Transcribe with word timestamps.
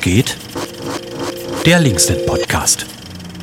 geht? 0.00 0.36
Der 1.64 1.80
Linksnet 1.80 2.26
Podcast. 2.26 2.86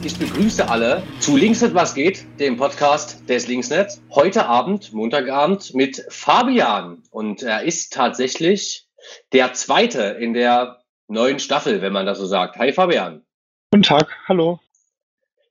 Ich 0.04 0.18
begrüße 0.18 0.68
alle 0.70 1.04
zu 1.20 1.38
Linksnet 1.38 1.74
was 1.74 1.94
geht, 1.94 2.26
dem 2.40 2.58
Podcast 2.58 3.28
des 3.30 3.48
Linksnet. 3.48 4.00
Heute 4.12 4.46
Abend, 4.46 4.92
Montagabend 4.94 5.74
mit 5.74 6.04
Fabian 6.10 7.04
und 7.12 7.44
er 7.44 7.64
ist 7.64 7.94
tatsächlich 7.94 8.88
der 9.32 9.54
zweite 9.54 10.02
in 10.20 10.34
der 10.34 10.84
neuen 11.08 11.40
Staffel, 11.40 11.82
wenn 11.82 11.94
man 11.94 12.06
das 12.06 12.18
so 12.18 12.26
sagt. 12.26 12.58
Hi 12.58 12.74
Fabian. 12.74 13.24
Guten 13.72 13.84
Tag, 13.84 14.16
hallo. 14.28 14.60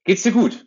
Geht's 0.04 0.22
dir 0.22 0.32
gut? 0.32 0.66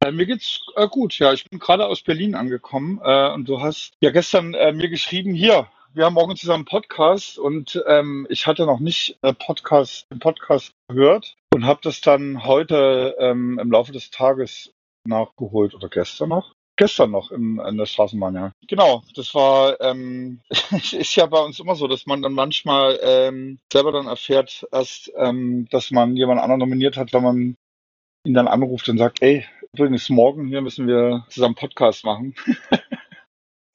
Äh, 0.00 0.10
mir 0.10 0.26
geht's 0.26 0.60
äh, 0.76 0.88
gut, 0.88 1.18
ja. 1.18 1.32
Ich 1.32 1.48
bin 1.48 1.58
gerade 1.58 1.86
aus 1.86 2.02
Berlin 2.02 2.34
angekommen 2.34 3.00
äh, 3.04 3.30
und 3.30 3.48
du 3.48 3.60
hast 3.60 3.92
ja 4.00 4.10
gestern 4.10 4.54
äh, 4.54 4.72
mir 4.72 4.88
geschrieben, 4.88 5.32
hier, 5.32 5.68
wir 5.94 6.06
haben 6.06 6.14
morgen 6.14 6.36
zusammen 6.36 6.64
Podcast 6.64 7.38
und 7.38 7.82
ähm, 7.86 8.26
ich 8.30 8.46
hatte 8.46 8.64
noch 8.64 8.80
nicht 8.80 9.18
äh, 9.22 9.34
Podcast, 9.34 10.06
den 10.10 10.20
Podcast 10.20 10.72
gehört 10.88 11.34
und 11.52 11.66
habe 11.66 11.80
das 11.82 12.00
dann 12.00 12.44
heute 12.44 13.14
ähm, 13.18 13.58
im 13.58 13.70
Laufe 13.70 13.92
des 13.92 14.10
Tages 14.10 14.72
nachgeholt 15.06 15.74
oder 15.74 15.88
gestern 15.88 16.30
noch. 16.30 16.52
Gestern 16.76 17.10
noch 17.10 17.30
in, 17.30 17.58
in 17.58 17.76
der 17.76 17.84
Straßenbahn, 17.84 18.34
ja. 18.34 18.52
Genau, 18.66 19.02
das 19.14 19.34
war, 19.34 19.78
ähm, 19.82 20.40
ist 20.92 21.14
ja 21.16 21.26
bei 21.26 21.40
uns 21.40 21.60
immer 21.60 21.74
so, 21.74 21.86
dass 21.86 22.06
man 22.06 22.22
dann 22.22 22.32
manchmal 22.32 22.98
ähm, 23.02 23.58
selber 23.70 23.92
dann 23.92 24.06
erfährt 24.06 24.66
erst, 24.72 25.12
ähm, 25.16 25.68
dass 25.70 25.90
man 25.90 26.16
jemand 26.16 26.40
anderen 26.40 26.60
nominiert 26.60 26.96
hat, 26.96 27.12
wenn 27.12 27.22
man 27.22 27.54
ihn 28.24 28.34
dann 28.34 28.48
anruft 28.48 28.88
und 28.88 28.96
sagt, 28.96 29.20
ey, 29.20 29.44
übrigens 29.74 30.08
morgen 30.08 30.48
hier 30.48 30.62
müssen 30.62 30.86
wir 30.86 31.26
zusammen 31.28 31.54
Podcast 31.54 32.04
machen. 32.04 32.34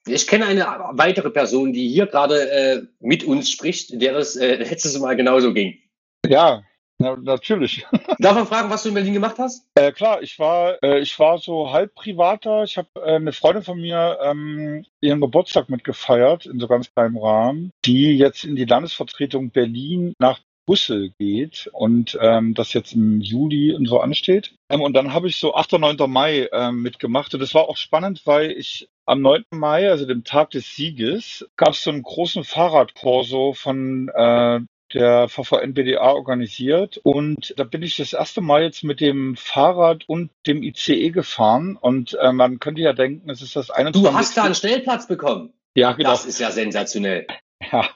Ich 0.07 0.27
kenne 0.27 0.45
eine 0.45 0.65
weitere 0.91 1.29
Person, 1.29 1.73
die 1.73 1.87
hier 1.89 2.07
gerade 2.07 2.49
äh, 2.49 2.81
mit 2.99 3.23
uns 3.23 3.49
spricht, 3.49 4.01
der 4.01 4.13
das 4.13 4.35
äh, 4.35 4.55
letztes 4.55 4.97
Mal 4.99 5.15
genauso 5.15 5.53
ging. 5.53 5.77
Ja, 6.25 6.63
na, 6.99 7.15
natürlich. 7.15 7.85
Darf 8.19 8.35
man 8.35 8.47
fragen, 8.47 8.69
was 8.69 8.83
du 8.83 8.89
in 8.89 8.95
Berlin 8.95 9.13
gemacht 9.13 9.37
hast? 9.37 9.67
Äh, 9.75 9.91
klar, 9.91 10.21
ich 10.23 10.39
war, 10.39 10.81
äh, 10.83 10.99
ich 10.99 11.17
war 11.19 11.37
so 11.37 11.71
halb 11.71 11.93
privater. 11.93 12.63
Ich 12.63 12.77
habe 12.77 12.89
äh, 12.95 13.15
eine 13.15 13.33
Freundin 13.33 13.63
von 13.63 13.79
mir 13.79 14.17
ähm, 14.23 14.83
ihren 14.99 15.21
Geburtstag 15.21 15.69
mitgefeiert 15.69 16.47
in 16.47 16.59
so 16.59 16.67
ganz 16.67 16.91
kleinem 16.91 17.17
Rahmen, 17.17 17.71
die 17.85 18.17
jetzt 18.17 18.43
in 18.43 18.55
die 18.55 18.65
Landesvertretung 18.65 19.51
Berlin 19.51 20.13
nach 20.19 20.39
Busse 20.65 21.11
geht 21.17 21.69
und 21.71 22.17
ähm, 22.19 22.53
das 22.53 22.73
jetzt 22.73 22.93
im 22.93 23.21
Juli 23.21 23.73
und 23.73 23.87
so 23.87 23.99
ansteht. 23.99 24.55
Ähm, 24.69 24.81
und 24.81 24.93
dann 24.93 25.13
habe 25.13 25.27
ich 25.27 25.37
so 25.37 25.53
8. 25.53 25.73
und 25.73 25.81
9. 25.81 26.11
Mai 26.11 26.49
ähm, 26.51 26.81
mitgemacht 26.81 27.33
und 27.33 27.39
das 27.39 27.53
war 27.53 27.69
auch 27.69 27.77
spannend, 27.77 28.23
weil 28.25 28.51
ich 28.51 28.89
am 29.07 29.21
9. 29.21 29.45
Mai, 29.51 29.89
also 29.89 30.05
dem 30.05 30.23
Tag 30.23 30.51
des 30.51 30.75
Sieges, 30.75 31.47
gab 31.55 31.69
es 31.69 31.83
so 31.83 31.89
einen 31.89 32.03
großen 32.03 32.43
Fahrradkorso 32.43 33.53
von 33.53 34.09
äh, 34.13 34.59
der 34.93 35.27
VVN-BDA 35.29 36.11
organisiert 36.11 36.97
und 37.03 37.53
da 37.57 37.63
bin 37.63 37.83
ich 37.83 37.95
das 37.95 38.13
erste 38.13 38.41
Mal 38.41 38.63
jetzt 38.63 38.83
mit 38.83 39.01
dem 39.01 39.35
Fahrrad 39.35 40.07
und 40.07 40.31
dem 40.45 40.61
ICE 40.61 41.11
gefahren 41.11 41.77
und 41.79 42.17
äh, 42.21 42.31
man 42.31 42.59
könnte 42.59 42.81
ja 42.81 42.93
denken, 42.93 43.29
es 43.29 43.41
ist 43.41 43.55
das 43.55 43.69
21. 43.69 44.11
Du 44.11 44.17
hast 44.17 44.37
da 44.37 44.43
einen 44.43 44.55
Stellplatz 44.55 45.07
bekommen. 45.07 45.53
Ja, 45.75 45.93
genau. 45.93 46.11
Das 46.11 46.25
ist 46.25 46.39
ja 46.39 46.51
sensationell. 46.51 47.27
Ja, 47.71 47.89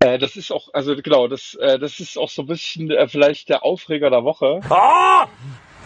äh, 0.00 0.18
das 0.18 0.36
ist 0.36 0.50
auch, 0.50 0.72
also 0.72 0.96
genau, 0.96 1.28
das, 1.28 1.54
äh, 1.54 1.78
das 1.78 2.00
ist 2.00 2.18
auch 2.18 2.28
so 2.28 2.42
ein 2.42 2.46
bisschen 2.48 2.90
äh, 2.90 3.08
vielleicht 3.08 3.48
der 3.48 3.62
Aufreger 3.62 4.10
der 4.10 4.24
Woche. 4.24 4.60
Oh, 4.68 5.24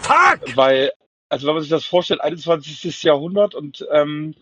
fuck! 0.01 0.57
Weil, 0.57 0.93
also 1.29 1.47
wenn 1.47 1.55
man 1.55 1.63
sich 1.63 1.71
das 1.71 1.85
vorstellt, 1.85 2.23
21. 2.23 3.03
Jahrhundert 3.03 3.55
und 3.55 3.87
ähm, 3.93 4.35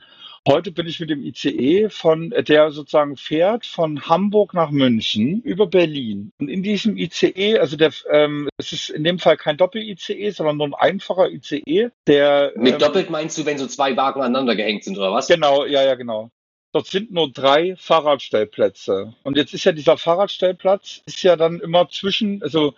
heute 0.46 0.72
bin 0.72 0.86
ich 0.86 1.00
mit 1.00 1.10
dem 1.10 1.22
ICE 1.22 1.88
von, 1.88 2.30
der 2.30 2.70
sozusagen 2.70 3.16
fährt 3.16 3.66
von 3.66 4.06
Hamburg 4.08 4.54
nach 4.54 4.70
München 4.70 5.42
über 5.42 5.66
Berlin. 5.66 6.32
Und 6.38 6.48
in 6.48 6.62
diesem 6.62 6.96
ICE, 6.96 7.58
also 7.58 7.76
der, 7.76 7.92
ähm, 8.10 8.48
es 8.58 8.72
ist 8.72 8.90
in 8.90 9.04
dem 9.04 9.18
Fall 9.18 9.36
kein 9.36 9.56
Doppel-ICE, 9.56 10.30
sondern 10.30 10.56
nur 10.56 10.66
ein 10.66 10.74
einfacher 10.74 11.30
ICE, 11.30 11.90
der. 12.06 12.52
Mit 12.56 12.74
ähm, 12.74 12.78
doppelt 12.78 13.10
meinst 13.10 13.38
du, 13.38 13.46
wenn 13.46 13.58
so 13.58 13.66
zwei 13.66 13.96
Wagen 13.96 14.20
aneinander 14.20 14.56
gehängt 14.56 14.84
sind, 14.84 14.98
oder 14.98 15.12
was? 15.12 15.28
Genau, 15.28 15.64
ja, 15.64 15.82
ja, 15.82 15.94
genau. 15.94 16.30
Dort 16.72 16.86
sind 16.86 17.10
nur 17.10 17.32
drei 17.32 17.76
Fahrradstellplätze. 17.76 19.14
Und 19.22 19.36
jetzt 19.36 19.54
ist 19.54 19.64
ja 19.64 19.72
dieser 19.72 19.96
Fahrradstellplatz, 19.96 21.02
ist 21.06 21.22
ja 21.22 21.36
dann 21.36 21.60
immer 21.60 21.88
zwischen, 21.88 22.42
also 22.42 22.74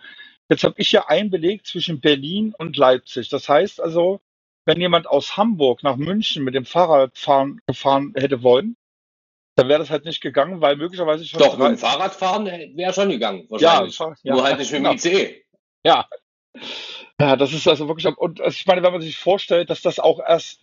jetzt 0.49 0.63
habe 0.63 0.75
ich 0.77 0.91
ja 0.91 1.07
einen 1.07 1.29
Beleg 1.29 1.65
zwischen 1.65 1.99
Berlin 1.99 2.53
und 2.57 2.77
Leipzig. 2.77 3.27
Das 3.29 3.49
heißt 3.49 3.81
also, 3.81 4.21
wenn 4.71 4.79
jemand 4.79 5.05
aus 5.05 5.35
Hamburg 5.35 5.83
nach 5.83 5.97
München 5.97 6.45
mit 6.45 6.55
dem 6.55 6.63
Fahrrad 6.63 7.17
fahren, 7.17 7.59
gefahren 7.67 8.13
hätte 8.15 8.41
wollen, 8.41 8.77
dann 9.57 9.67
wäre 9.67 9.79
das 9.79 9.89
halt 9.89 10.05
nicht 10.05 10.21
gegangen, 10.21 10.61
weil 10.61 10.77
möglicherweise 10.77 11.25
schon. 11.25 11.41
Doch, 11.41 11.57
mit 11.57 11.67
dem 11.67 11.77
Fahrradfahren 11.77 12.45
wäre 12.45 12.93
schon 12.93 13.09
gegangen, 13.09 13.47
ja, 13.49 13.81
wahrscheinlich. 13.81 13.99
ja, 13.99 14.13
ja, 14.23 14.33
Nur 14.33 14.43
halt 14.43 14.59
nicht 14.59 14.71
mit 14.71 14.79
dem 14.79 14.83
genau. 14.83 14.93
ICE. 14.95 15.43
Ja. 15.83 16.07
Ja, 17.19 17.35
das 17.35 17.51
ist 17.51 17.67
also 17.67 17.89
wirklich, 17.89 18.05
und 18.05 18.39
also 18.39 18.55
ich 18.55 18.65
meine, 18.65 18.81
wenn 18.81 18.93
man 18.93 19.01
sich 19.01 19.17
vorstellt, 19.17 19.69
dass 19.69 19.81
das 19.81 19.99
auch 19.99 20.21
erst 20.25 20.61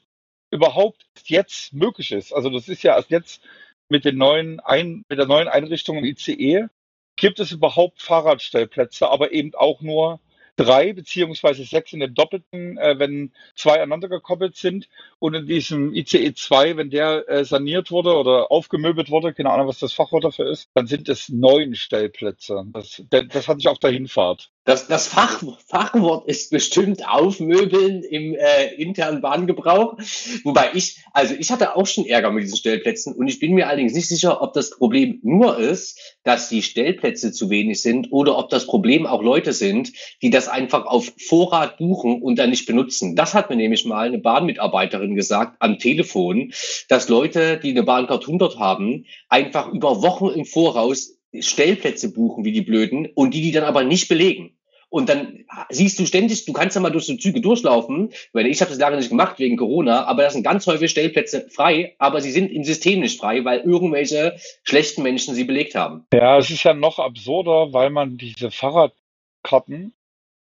überhaupt 0.51 1.05
jetzt 1.27 1.75
möglich 1.75 2.11
ist, 2.11 2.33
also 2.33 2.49
das 2.49 2.67
ist 2.71 2.83
ja 2.83 2.97
erst 2.97 3.11
jetzt 3.11 3.43
mit 3.91 4.07
den 4.07 4.17
neuen 4.17 4.59
Ein 4.61 5.05
mit 5.11 5.19
der 5.19 5.27
neuen 5.27 5.49
Einrichtung 5.49 5.99
im 5.99 6.05
ICE, 6.07 6.69
gibt 7.17 7.41
es 7.41 7.53
überhaupt 7.53 8.01
Fahrradstellplätze, 8.01 9.11
aber 9.11 9.33
eben 9.33 9.55
auch 9.55 9.83
nur 9.83 10.19
drei 10.59 10.93
beziehungsweise 10.93 11.65
sechs 11.65 11.93
in 11.93 12.01
den 12.01 12.15
doppelten, 12.15 12.77
äh, 12.79 12.99
wenn 12.99 13.33
zwei 13.55 13.77
aneinander 13.77 14.09
gekoppelt 14.09 14.57
sind. 14.57 14.89
Und 15.19 15.35
in 15.35 15.47
diesem 15.47 15.95
ICE 15.95 16.35
2, 16.35 16.77
wenn 16.77 16.91
der 16.91 17.29
äh, 17.29 17.45
saniert 17.45 17.91
wurde 17.91 18.15
oder 18.15 18.51
aufgemöbelt 18.51 19.11
wurde, 19.11 19.33
keine 19.33 19.51
Ahnung, 19.51 19.69
was 19.69 19.79
das 19.79 19.93
Fachwort 19.93 20.25
dafür 20.25 20.51
ist, 20.51 20.69
dann 20.75 20.87
sind 20.87 21.09
es 21.09 21.29
neun 21.29 21.75
Stellplätze. 21.75 22.65
Das, 22.73 23.03
das 23.09 23.49
hatte 23.49 23.61
ich 23.61 23.69
auf 23.69 23.79
der 23.79 23.91
Hinfahrt. 23.91 24.51
Das, 24.69 24.87
das 24.87 25.07
Fach, 25.07 25.43
Fachwort 25.67 26.29
ist 26.29 26.51
bestimmt 26.51 27.09
aufmöbeln 27.09 28.03
im 28.03 28.35
äh, 28.35 28.75
internen 28.75 29.23
Bahngebrauch. 29.23 29.97
Wobei 30.45 30.73
ich, 30.75 31.03
also 31.15 31.35
ich 31.39 31.51
hatte 31.51 31.75
auch 31.75 31.87
schon 31.87 32.05
Ärger 32.05 32.31
mit 32.31 32.45
diesen 32.45 32.59
Stellplätzen 32.59 33.15
und 33.15 33.29
ich 33.29 33.39
bin 33.39 33.55
mir 33.55 33.69
allerdings 33.69 33.95
nicht 33.95 34.09
sicher, 34.09 34.43
ob 34.43 34.53
das 34.53 34.69
Problem 34.69 35.21
nur 35.23 35.59
ist, 35.59 36.19
dass 36.23 36.51
die 36.51 36.61
Stellplätze 36.61 37.33
zu 37.33 37.49
wenig 37.49 37.81
sind 37.81 38.09
oder 38.13 38.37
ob 38.37 38.51
das 38.51 38.67
Problem 38.67 39.07
auch 39.07 39.23
Leute 39.23 39.55
sind, 39.55 39.91
die 40.21 40.29
das 40.29 40.49
einfach 40.49 40.85
auf 40.85 41.15
Vorrat 41.17 41.79
buchen 41.79 42.21
und 42.21 42.39
dann 42.39 42.51
nicht 42.51 42.67
benutzen. 42.67 43.17
Das 43.17 43.33
hat 43.33 43.49
mir 43.49 43.57
nämlich 43.57 43.87
mal 43.87 44.09
eine 44.09 44.19
Bahnmitarbeiterin 44.19 45.15
gesagt 45.15 45.57
am 45.61 45.79
Telefon, 45.79 46.53
dass 46.91 47.09
Leute, 47.09 47.59
die 47.59 47.71
eine 47.71 47.85
Bahncard 47.85 48.27
100 48.27 48.59
haben, 48.59 49.07
einfach 49.31 49.73
über 49.73 50.03
Wochen 50.03 50.27
im 50.27 50.45
Voraus 50.45 51.15
Stellplätze 51.41 52.13
buchen 52.13 52.45
wie 52.45 52.53
die 52.53 52.61
Blöden 52.61 53.09
und 53.15 53.33
die 53.33 53.41
die 53.41 53.53
dann 53.53 53.65
aber 53.65 53.83
nicht 53.83 54.09
belegen. 54.09 54.58
Und 54.91 55.09
dann 55.09 55.45
siehst 55.69 55.99
du 55.99 56.07
ständig, 56.07 56.47
du 56.47 56.53
kannst 56.53 56.75
ja 56.75 56.81
mal 56.81 56.91
durch 56.91 57.05
so 57.05 57.17
Züge 57.17 57.41
durchlaufen, 57.41 58.11
weil 58.33 58.47
ich 58.47 58.61
habe 58.61 58.71
das 58.71 58.79
lange 58.79 58.97
nicht 58.97 59.11
gemacht 59.11 59.39
wegen 59.39 59.57
Corona, 59.57 60.07
aber 60.07 60.23
da 60.23 60.31
sind 60.31 60.43
ganz 60.43 60.67
häufig 60.67 60.91
Stellplätze 60.91 61.49
frei, 61.51 61.95
aber 61.99 62.21
sie 62.23 62.31
sind 62.31 62.51
im 62.51 62.65
System 62.65 63.01
nicht 63.01 63.21
frei, 63.21 63.45
weil 63.45 63.61
irgendwelche 63.61 64.37
schlechten 64.63 65.03
Menschen 65.03 65.35
sie 65.35 65.45
belegt 65.45 65.75
haben. 65.75 66.07
Ja, 66.13 66.39
es 66.39 66.51
ist 66.51 66.65
ja 66.65 66.73
noch 66.73 66.99
absurder, 66.99 67.73
weil 67.73 67.91
man 67.91 68.17
diese 68.17 68.51
Fahrradkarten 68.51 69.93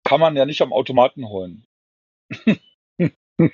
kann 0.06 0.19
man 0.22 0.38
ja 0.38 0.46
nicht 0.46 0.62
am 0.62 0.72
Automaten 0.72 1.28
holen. 1.28 1.66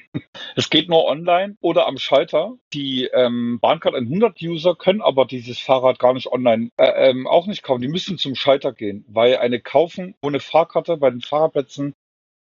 Es 0.56 0.70
geht 0.70 0.90
nur 0.90 1.06
online 1.06 1.58
oder 1.62 1.88
am 1.88 1.98
Schalter. 1.98 2.54
Die 2.74 3.06
ähm, 3.14 3.60
Bahncard 3.60 3.96
100 3.96 4.42
User 4.42 4.76
können 4.76 5.02
aber 5.02 5.26
dieses 5.26 5.60
Fahrrad 5.60 6.00
gar 6.00 6.14
nicht 6.14 6.28
online 6.28 6.70
äh, 6.78 7.10
ähm, 7.10 7.28
auch 7.28 7.48
nicht 7.48 7.64
kaufen. 7.64 7.82
Die 7.82 7.88
müssen 7.88 8.18
zum 8.18 8.36
Schalter 8.36 8.74
gehen, 8.74 9.06
weil 9.08 9.38
eine 9.38 9.60
Kaufen 9.60 10.16
ohne 10.22 10.40
Fahrkarte 10.40 10.98
bei 10.98 11.10
den 11.10 11.22
Fahrradplätzen 11.22 11.94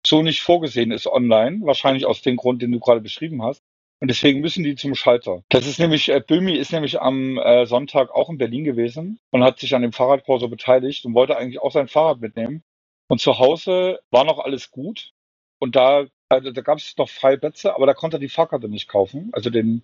so 0.07 0.23
nicht 0.23 0.43
vorgesehen 0.43 0.93
ist 0.93 1.07
online. 1.07 1.61
Wahrscheinlich 1.63 2.07
aus 2.07 2.23
dem 2.23 2.37
Grund, 2.37 2.63
den 2.63 2.73
du 2.73 2.81
gerade 2.81 3.01
beschrieben 3.01 3.43
hast. 3.43 3.63
Und 4.01 4.09
deswegen 4.09 4.41
müssen 4.41 4.65
die 4.65 4.77
zum 4.77 4.95
Schalter. 4.95 5.43
Das 5.51 5.67
ist 5.67 5.79
nämlich, 5.79 6.09
äh, 6.09 6.23
Böhmi 6.27 6.57
ist 6.57 6.73
nämlich 6.73 7.01
am 7.01 7.37
äh, 7.39 7.67
Sonntag 7.67 8.11
auch 8.11 8.31
in 8.31 8.39
Berlin 8.39 8.65
gewesen 8.65 9.21
und 9.31 9.45
hat 9.45 9.59
sich 9.59 9.75
an 9.75 9.83
dem 9.83 9.93
Fahrradkorso 9.93 10.49
beteiligt 10.49 11.05
und 11.05 11.15
wollte 11.15 11.37
eigentlich 11.37 11.61
auch 11.61 11.73
sein 11.73 11.87
Fahrrad 11.87 12.21
mitnehmen. 12.21 12.63
Und 13.09 13.21
zu 13.21 13.39
Hause 13.39 14.01
war 14.11 14.25
noch 14.25 14.39
alles 14.39 14.71
gut. 14.71 15.13
Und 15.59 15.77
da, 15.77 16.07
also 16.31 16.51
da 16.53 16.61
gab 16.63 16.79
es 16.79 16.97
noch 16.97 17.09
freie 17.09 17.39
Plätze, 17.39 17.75
aber 17.75 17.87
da 17.87 17.95
konnte 17.95 18.17
er 18.17 18.21
die 18.21 18.29
Fahrkarte 18.29 18.69
nicht 18.69 18.89
kaufen, 18.89 19.31
also 19.33 19.51
den, 19.51 19.83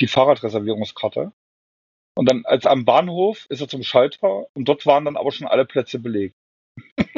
die 0.00 0.06
Fahrradreservierungskarte. 0.06 1.32
Und 2.14 2.30
dann 2.30 2.44
als 2.46 2.66
am 2.66 2.84
Bahnhof 2.84 3.46
ist 3.48 3.60
er 3.60 3.68
zum 3.68 3.82
Schalter 3.82 4.46
und 4.54 4.66
dort 4.66 4.86
waren 4.86 5.04
dann 5.04 5.16
aber 5.16 5.32
schon 5.32 5.46
alle 5.46 5.66
Plätze 5.66 5.98
belegt. 5.98 6.36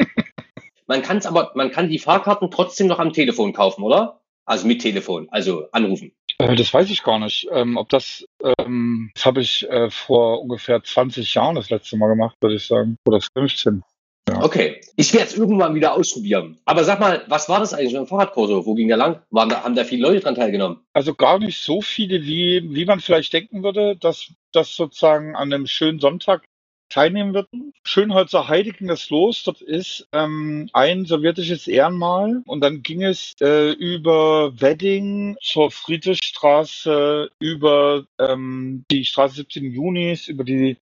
Man 0.87 1.03
kann 1.03 1.17
es 1.17 1.27
aber, 1.27 1.51
man 1.53 1.69
kann 1.69 1.87
die 1.87 1.99
Fahrkarten 1.99 2.49
trotzdem 2.49 2.87
noch 2.87 2.97
am 2.97 3.13
Telefon 3.13 3.53
kaufen, 3.53 3.83
oder? 3.83 4.21
Also 4.43 4.65
mit 4.65 4.81
Telefon, 4.81 5.27
also 5.29 5.69
anrufen. 5.71 6.15
Äh, 6.39 6.55
das 6.55 6.73
weiß 6.73 6.89
ich 6.89 7.03
gar 7.03 7.19
nicht. 7.19 7.47
Ähm, 7.51 7.77
ob 7.77 7.89
das, 7.89 8.25
ähm, 8.57 9.11
das 9.13 9.23
habe 9.27 9.41
ich 9.41 9.69
äh, 9.69 9.91
vor 9.91 10.41
ungefähr 10.41 10.83
20 10.83 11.31
Jahren 11.35 11.53
das 11.53 11.69
letzte 11.69 11.95
Mal 11.95 12.07
gemacht, 12.07 12.35
würde 12.41 12.55
ich 12.55 12.65
sagen. 12.65 12.97
Oder 13.05 13.19
15. 13.21 13.83
Ja. 14.29 14.43
Okay, 14.43 14.81
ich 14.95 15.13
werde 15.13 15.27
es 15.27 15.37
irgendwann 15.37 15.75
wieder 15.75 15.93
ausprobieren. 15.93 16.57
Aber 16.65 16.83
sag 16.83 16.99
mal, 16.99 17.23
was 17.27 17.49
war 17.49 17.59
das 17.59 17.73
eigentlich 17.73 17.93
für 17.93 17.99
ein 17.99 18.07
Fahrradkurso? 18.07 18.65
Wo 18.65 18.75
ging 18.75 18.87
der 18.87 18.97
lang? 18.97 19.21
Waren 19.31 19.49
da, 19.49 19.63
haben 19.63 19.75
da 19.75 19.83
viele 19.83 20.03
Leute 20.03 20.19
dran 20.21 20.35
teilgenommen? 20.35 20.79
Also 20.93 21.13
gar 21.13 21.39
nicht 21.39 21.59
so 21.59 21.81
viele, 21.81 22.21
wie, 22.23 22.61
wie 22.73 22.85
man 22.85 22.99
vielleicht 22.99 23.33
denken 23.33 23.63
würde, 23.63 23.95
dass 23.95 24.31
das 24.51 24.75
sozusagen 24.75 25.35
an 25.35 25.51
einem 25.51 25.67
schönen 25.67 25.99
Sonntag 25.99 26.43
teilnehmen 26.89 27.33
wird. 27.33 27.47
Schönholzer 27.83 28.47
Heide 28.47 28.71
ging 28.71 28.87
das 28.87 29.09
los. 29.09 29.43
Dort 29.43 29.61
ist 29.61 30.07
ähm, 30.11 30.69
ein 30.73 31.05
sowjetisches 31.05 31.67
Ehrenmal 31.67 32.41
und 32.45 32.61
dann 32.61 32.81
ging 32.81 33.03
es 33.03 33.35
äh, 33.41 33.71
über 33.71 34.59
Wedding 34.59 35.37
zur 35.41 35.71
Friedrichstraße, 35.71 37.29
über 37.39 38.05
ähm, 38.19 38.85
die 38.91 39.05
Straße 39.05 39.35
17 39.35 39.71
Junis, 39.71 40.27
über 40.27 40.43
die 40.43 40.77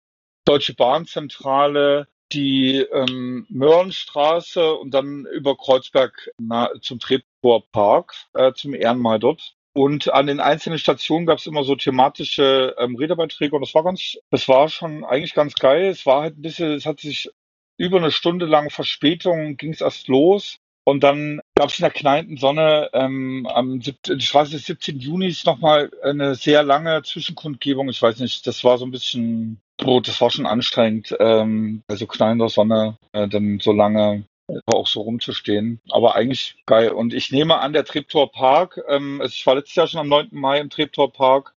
Deutsche 0.45 0.73
Bahnzentrale, 0.73 2.07
die 2.31 2.77
ähm, 2.77 3.45
Mörnstraße 3.49 4.73
und 4.73 4.91
dann 4.91 5.25
über 5.25 5.55
Kreuzberg 5.55 6.31
na, 6.37 6.69
zum 6.81 6.99
Treptower 6.99 7.63
Park, 7.71 8.13
äh, 8.33 8.53
zum 8.53 8.73
Ehrenmal 8.73 9.19
dort. 9.19 9.55
Und 9.75 10.13
an 10.13 10.27
den 10.27 10.39
einzelnen 10.39 10.77
Stationen 10.77 11.25
gab 11.25 11.39
es 11.39 11.47
immer 11.47 11.63
so 11.63 11.75
thematische 11.75 12.75
ähm, 12.77 12.95
Redebeiträge 12.95 13.55
und 13.55 13.61
das 13.61 13.73
war 13.73 13.83
ganz, 13.83 14.17
das 14.29 14.47
war 14.47 14.69
schon 14.69 15.03
eigentlich 15.03 15.33
ganz 15.33 15.55
geil. 15.55 15.87
Es 15.87 16.05
war 16.05 16.21
halt 16.21 16.37
ein 16.37 16.43
bisschen, 16.43 16.73
es 16.73 16.85
hat 16.85 16.99
sich 16.99 17.29
über 17.77 17.97
eine 17.97 18.11
Stunde 18.11 18.45
lang 18.45 18.69
Verspätung 18.69 19.57
ging 19.57 19.73
es 19.73 19.81
erst 19.81 20.07
los. 20.07 20.59
Und 20.85 21.01
dann 21.01 21.39
gab 21.55 21.69
es 21.69 21.79
in 21.79 21.83
der 21.83 21.91
knallenden 21.91 22.37
Sonne 22.37 22.89
ähm, 22.93 23.47
am 23.47 23.79
die 23.79 23.95
Straße 24.19 24.51
des 24.51 24.65
17. 24.65 24.99
Junis 24.99 25.45
nochmal 25.45 25.89
eine 26.03 26.35
sehr 26.35 26.61
lange 26.61 27.01
Zwischenkundgebung. 27.03 27.89
Ich 27.89 28.01
weiß 28.01 28.19
nicht, 28.19 28.45
das 28.45 28.63
war 28.65 28.77
so 28.77 28.85
ein 28.85 28.91
bisschen, 28.91 29.61
oh, 29.85 29.99
das 29.99 30.19
war 30.21 30.29
schon 30.31 30.45
anstrengend, 30.45 31.15
ähm, 31.19 31.83
also 31.87 32.07
knallender 32.07 32.49
Sonne, 32.49 32.97
äh, 33.11 33.27
dann 33.27 33.59
so 33.59 33.71
lange 33.71 34.25
auch 34.65 34.87
so 34.87 35.01
rumzustehen. 35.01 35.79
Aber 35.89 36.15
eigentlich 36.15 36.55
geil. 36.65 36.89
Und 36.91 37.13
ich 37.13 37.31
nehme 37.31 37.59
an, 37.59 37.73
der 37.73 37.85
Treptower 37.85 38.31
Park, 38.31 38.79
ähm, 38.87 39.21
also 39.21 39.33
ich 39.33 39.45
war 39.45 39.55
letztes 39.55 39.75
Jahr 39.75 39.87
schon 39.87 39.99
am 39.99 40.09
9. 40.09 40.29
Mai 40.31 40.59
im 40.59 40.69
Treptower 40.69 41.11
Park, 41.11 41.55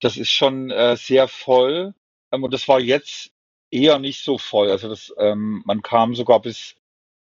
das 0.00 0.16
ist 0.16 0.30
schon 0.30 0.70
äh, 0.70 0.96
sehr 0.96 1.28
voll. 1.28 1.94
Ähm, 2.32 2.44
und 2.44 2.52
das 2.52 2.68
war 2.68 2.80
jetzt 2.80 3.30
eher 3.70 3.98
nicht 3.98 4.22
so 4.22 4.38
voll. 4.38 4.70
Also 4.70 4.88
das, 4.88 5.14
ähm, 5.18 5.62
man 5.66 5.82
kam 5.82 6.14
sogar 6.14 6.40
bis, 6.40 6.76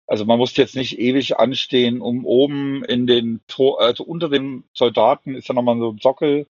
also 0.08 0.26
man 0.26 0.40
musste 0.40 0.62
jetzt 0.62 0.76
nicht 0.76 1.00
ewig 1.00 1.38
anstehen, 1.38 2.02
um 2.02 2.26
oben 2.26 2.84
in 2.86 3.08
den 3.08 3.42
Tor, 3.48 3.82
also 3.82 4.04
unter 4.04 4.30
den 4.30 4.64
Soldaten 4.74 5.36
ist 5.36 5.48
ja 5.48 5.56
nochmal 5.56 5.78
so 5.80 5.92
ein 5.92 6.00
Sockel, 6.00 6.48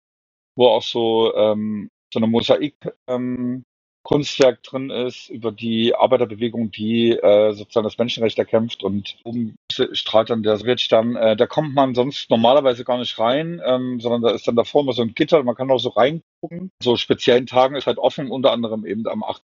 wo 0.56 0.68
auch 0.68 0.84
so 0.84 1.34
ähm, 1.36 1.90
so 2.14 2.20
eine 2.20 2.28
Mosaik 2.28 2.76
ähm, 3.08 3.64
Kunstwerk 4.10 4.64
drin 4.64 4.90
ist, 4.90 5.30
über 5.30 5.52
die 5.52 5.94
Arbeiterbewegung, 5.94 6.72
die 6.72 7.12
äh, 7.12 7.54
sozusagen 7.54 7.84
das 7.84 8.00
Menschenrecht 8.00 8.40
erkämpft 8.40 8.84
und 8.84 9.18
oben 9.24 9.56
strahlt 9.72 10.32
dann 10.32 10.42
der 10.42 10.58
Sowjetstern. 10.58 11.16
Äh, 11.16 11.36
da 11.38 11.46
kommt 11.46 11.76
man 11.76 11.94
sonst 11.94 12.28
normalerweise 12.32 12.84
gar 12.84 12.98
nicht 12.98 13.20
rein, 13.20 13.62
ähm, 13.64 14.00
sondern 14.00 14.24
da 14.24 14.32
ist 14.32 14.48
dann 14.48 14.56
davor 14.56 14.82
immer 14.82 14.94
so 14.94 15.04
ein 15.04 15.14
Gitter, 15.14 15.44
man 15.44 15.54
kann 15.54 15.70
auch 15.70 15.78
so 15.78 15.90
reingucken. 15.90 16.72
So 16.82 16.96
speziellen 16.96 17.46
Tagen 17.46 17.76
ist 17.76 17.86
halt 17.86 18.00
offen, 18.00 18.32
unter 18.32 18.52
anderem 18.52 18.84
eben 18.84 19.06
am 19.06 19.24
8. 19.24 19.44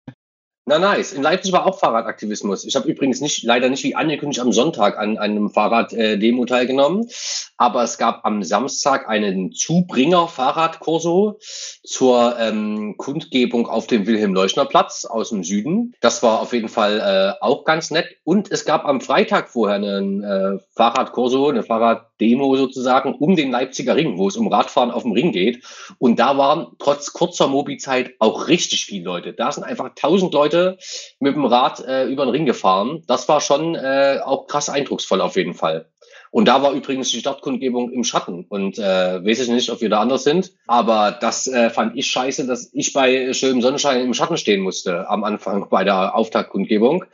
Na 0.69 0.81
nice. 0.81 1.13
In 1.13 1.23
Leipzig 1.23 1.53
war 1.53 1.65
auch 1.65 1.79
Fahrradaktivismus. 1.79 2.65
Ich 2.65 2.75
habe 2.75 2.89
übrigens 2.89 3.21
nicht, 3.21 3.45
leider 3.45 3.69
nicht 3.69 3.85
wie 3.85 3.95
angekündigt 3.95 4.41
am 4.41 4.51
Sonntag 4.51 4.99
an, 4.99 5.17
an 5.17 5.31
einem 5.31 5.49
Fahrraddemo 5.49 6.43
äh, 6.43 6.47
teilgenommen, 6.47 7.09
aber 7.57 7.85
es 7.85 7.99
gab 7.99 8.25
am 8.25 8.43
Samstag 8.43 9.09
einen 9.09 9.53
Zubringer-Fahrradkurso 9.53 11.39
zur 11.85 12.37
ähm, 12.41 12.97
Kundgebung 12.97 13.69
auf 13.69 13.87
dem 13.87 14.09
Wilhelm-Leuschner-Platz 14.09 15.05
aus 15.05 15.29
dem 15.29 15.45
Süden. 15.45 15.95
Das 16.01 16.25
war 16.25 16.41
auf 16.41 16.53
jeden 16.53 16.69
Fall 16.69 16.99
äh, 16.99 17.45
auch 17.45 17.65
ganz 17.65 17.93
nett. 17.93 18.17
Und 18.25 18.51
es 18.51 18.65
gab 18.65 18.87
am 18.87 19.01
Freitag 19.01 19.49
vorher 19.49 19.77
einen 19.77 20.25
äh, 20.25 20.59
Fahrradkurso, 20.75 21.49
eine 21.49 21.63
Fahrraddemo 21.63 22.57
sozusagen 22.57 23.15
um 23.15 23.37
den 23.37 23.53
Leipziger 23.53 23.95
Ring, 23.95 24.19
wo 24.19 24.27
es 24.27 24.37
um 24.37 24.49
Radfahren 24.49 24.91
auf 24.91 25.05
dem 25.05 25.13
Ring 25.13 25.31
geht. 25.31 25.63
Und 25.99 26.19
da 26.19 26.37
waren 26.37 26.75
trotz 26.81 27.13
kurzer 27.13 27.47
Mobizeit 27.47 28.15
auch 28.19 28.49
richtig 28.49 28.87
viele 28.87 29.05
Leute. 29.05 29.33
Da 29.33 29.53
sind 29.53 29.63
einfach 29.63 29.91
tausend 29.95 30.35
Leute 30.35 30.56
Leute 30.57 30.79
mit 31.21 31.35
dem 31.35 31.45
Rad 31.45 31.85
äh, 31.87 32.07
über 32.07 32.25
den 32.25 32.31
Ring 32.31 32.47
gefahren. 32.47 33.03
Das 33.07 33.29
war 33.29 33.41
schon 33.41 33.75
äh, 33.75 34.21
auch 34.25 34.47
krass 34.47 34.69
eindrucksvoll 34.69 35.21
auf 35.21 35.37
jeden 35.37 35.55
Fall. 35.55 35.91
Und 36.33 36.49
da 36.49 36.63
war 36.63 36.73
übrigens 36.73 37.09
die 37.11 37.21
Startkundgebung 37.21 37.91
im 37.93 38.05
Schatten. 38.05 38.45
Und 38.49 38.79
äh, 38.79 39.25
weiß 39.25 39.41
ich 39.41 39.49
nicht, 39.49 39.71
ob 39.71 39.81
wir 39.81 39.89
da 39.89 40.01
anders 40.01 40.25
sind. 40.25 40.53
Aber 40.67 41.17
das 41.19 41.47
äh, 41.47 41.71
fand 41.71 41.97
ich 41.97 42.09
scheiße, 42.09 42.47
dass 42.47 42.71
ich 42.75 42.93
bei 42.93 43.33
schönem 43.33 43.63
Sonnenschein 43.63 44.03
im 44.03 44.13
Schatten 44.13 44.37
stehen 44.37 44.61
musste 44.61 45.09
am 45.09 45.25
Anfang 45.25 45.69
bei 45.71 45.85
der 45.85 46.15
Auftaktkundgebung. 46.15 47.05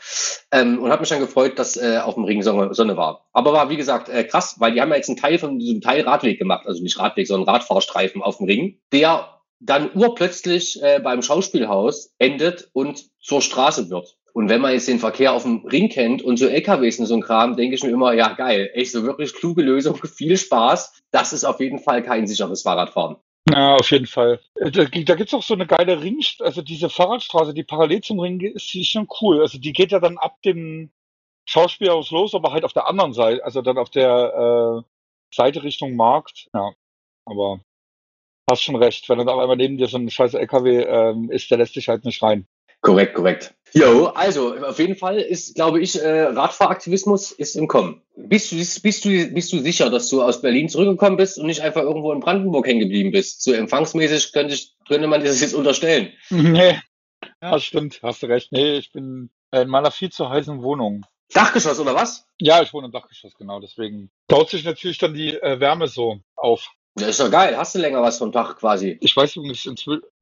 Ähm, 0.50 0.83
und 0.83 0.91
habe 0.91 1.03
mich 1.03 1.11
dann 1.11 1.21
gefreut, 1.21 1.59
dass 1.59 1.77
äh, 1.77 2.00
auf 2.03 2.15
dem 2.15 2.25
Ring 2.25 2.43
Sonne, 2.43 2.75
Sonne 2.75 2.97
war. 2.97 3.27
Aber 3.33 3.53
war, 3.53 3.71
wie 3.71 3.77
gesagt, 3.77 4.09
äh, 4.09 4.25
krass, 4.25 4.56
weil 4.59 4.73
die 4.73 4.81
haben 4.81 4.91
ja 4.91 4.97
jetzt 4.97 5.09
einen 5.09 5.19
Teil 5.19 5.38
von 5.38 5.59
diesem 5.59 5.81
Teil 5.81 6.03
Radweg 6.03 6.38
gemacht. 6.38 6.67
Also 6.67 6.83
nicht 6.83 6.99
Radweg, 6.99 7.27
sondern 7.29 7.49
Radfahrstreifen 7.49 8.23
auf 8.23 8.38
dem 8.38 8.47
Ring. 8.47 8.79
Der 8.93 9.42
dann 9.64 9.91
urplötzlich 9.94 10.82
äh, 10.82 11.00
beim 11.00 11.23
Schauspielhaus 11.23 12.12
endet 12.19 12.69
und 12.73 13.11
zur 13.20 13.41
Straße 13.41 13.91
wird. 13.91 14.17
Und 14.35 14.49
wenn 14.49 14.61
man 14.61 14.73
jetzt 14.73 14.88
den 14.88 14.99
Verkehr 14.99 15.32
auf 15.35 15.43
dem 15.43 15.64
Ring 15.67 15.88
kennt 15.88 16.23
und 16.23 16.38
so 16.38 16.47
LKWs 16.47 16.99
und 16.99 17.06
so 17.06 17.14
ein 17.14 17.20
Kram, 17.20 17.56
denke 17.56 17.75
ich 17.75 17.82
mir 17.82 17.91
immer, 17.91 18.14
ja 18.14 18.32
geil, 18.32 18.70
echt 18.75 18.93
so 18.93 19.03
wirklich 19.05 19.35
kluge 19.35 19.62
Lösung, 19.62 19.97
viel 20.05 20.37
Spaß. 20.37 21.03
Das 21.11 21.32
ist 21.32 21.44
auf 21.44 21.61
jeden 21.61 21.79
Fall 21.79 22.03
kein 22.03 22.26
sicheres 22.26 22.62
Fahrradfahren. 22.62 23.17
Ja, 23.50 23.75
auf 23.75 23.91
jeden 23.91 24.06
Fall. 24.06 24.41
Äh, 24.56 24.70
da, 24.70 24.85
da 24.85 25.14
gibt's 25.14 25.35
auch 25.35 25.43
so 25.43 25.55
eine 25.55 25.67
geile 25.67 26.03
Ring, 26.03 26.20
also 26.41 26.62
diese 26.62 26.88
Fahrradstraße, 26.88 27.55
die 27.55 27.64
parallel 27.64 28.00
zum 28.00 28.20
Ring 28.20 28.41
ist, 28.41 28.73
die 28.73 28.81
ist 28.81 28.91
schon 28.91 29.09
cool. 29.20 29.41
Also 29.41 29.59
die 29.59 29.73
geht 29.73 29.93
ja 29.93 30.00
dann 30.00 30.19
ab 30.19 30.41
dem 30.43 30.91
Schauspielhaus 31.44 32.11
los, 32.11 32.35
aber 32.35 32.53
halt 32.53 32.64
auf 32.64 32.73
der 32.73 32.88
anderen 32.88 33.12
Seite, 33.12 33.44
also 33.44 33.62
dann 33.62 33.79
auf 33.79 33.91
der 33.91 34.82
äh, 34.82 35.35
Seite 35.35 35.62
Richtung 35.62 35.94
Markt. 35.94 36.49
Ja, 36.55 36.73
aber 37.26 37.61
hast 38.50 38.62
schon 38.62 38.77
recht. 38.77 39.09
Wenn 39.09 39.19
dann 39.19 39.29
auf 39.29 39.41
einmal 39.41 39.56
neben 39.56 39.79
dir 39.79 39.87
so 39.87 39.99
ein 39.99 40.11
scheiß 40.11 40.35
LKW 40.35 40.83
ähm, 40.83 41.31
ist, 41.31 41.50
der 41.50 41.59
lässt 41.59 41.77
dich 41.77 41.89
halt 41.89 42.05
nicht 42.05 42.23
rein. 42.23 42.47
Korrekt, 42.81 43.15
korrekt. 43.15 43.55
Jo, 43.75 44.06
also 44.06 44.55
auf 44.56 44.79
jeden 44.79 44.97
Fall 44.97 45.19
ist, 45.19 45.55
glaube 45.55 45.81
ich, 45.81 45.99
äh, 45.99 46.23
Radfahraktivismus 46.25 47.31
ist 47.31 47.55
im 47.55 47.69
Kommen. 47.69 48.03
Bist 48.17 48.53
du, 48.53 48.56
bist, 48.56 49.05
du, 49.05 49.29
bist 49.33 49.53
du 49.53 49.61
sicher, 49.61 49.89
dass 49.89 50.09
du 50.09 50.23
aus 50.23 50.43
Berlin 50.43 50.69
zurückgekommen 50.69 51.17
bist 51.17 51.39
und 51.39 51.47
nicht 51.47 51.62
einfach 51.62 51.83
irgendwo 51.83 52.12
in 52.12 52.21
Brandenburg 52.21 52.67
hängen 52.67 52.81
geblieben 52.81 53.12
bist? 53.12 53.43
So 53.43 53.53
empfangsmäßig 53.53 54.33
könnte, 54.33 54.55
ich, 54.55 54.75
könnte 54.87 55.06
man 55.06 55.25
das 55.25 55.41
jetzt 55.41 55.55
unterstellen. 55.55 56.12
Nee, 56.31 56.79
ja, 57.41 57.59
stimmt, 57.61 58.00
hast 58.03 58.23
du 58.23 58.27
recht. 58.27 58.53
Nee, 58.53 58.77
ich 58.77 58.93
bin 58.93 59.31
in 59.53 59.69
meiner 59.69 59.91
viel 59.91 60.11
zu 60.11 60.29
heißen 60.29 60.62
Wohnung. 60.62 61.06
Dachgeschoss 61.33 61.81
oder 61.81 61.95
was? 61.95 62.27
Ja, 62.38 62.62
ich 62.62 62.73
wohne 62.75 62.87
im 62.87 62.93
Dachgeschoss, 62.93 63.35
genau. 63.35 63.61
Deswegen 63.61 64.11
baut 64.29 64.50
sich 64.50 64.64
natürlich 64.64 64.99
dann 64.99 65.14
die 65.14 65.35
äh, 65.35 65.61
Wärme 65.61 65.88
so 65.88 66.21
auf. 66.37 66.69
Das 66.94 67.08
ist 67.08 67.20
doch 67.20 67.30
geil. 67.30 67.56
Hast 67.56 67.75
du 67.75 67.78
länger 67.78 68.02
was 68.02 68.18
vom 68.18 68.32
Tag 68.32 68.58
quasi? 68.58 68.99
Ich 69.00 69.16
weiß 69.16 69.37
übrigens 69.37 69.66